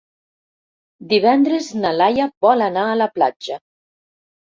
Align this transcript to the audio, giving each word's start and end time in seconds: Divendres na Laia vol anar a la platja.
Divendres 1.11 1.69
na 1.83 1.93
Laia 1.99 2.29
vol 2.49 2.69
anar 2.73 2.89
a 2.89 2.99
la 3.05 3.13
platja. 3.19 3.63